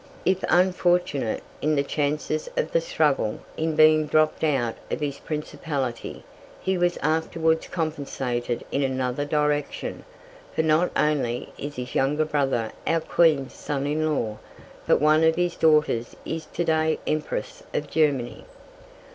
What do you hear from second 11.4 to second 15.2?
is his younger brother our Queen's son in law, but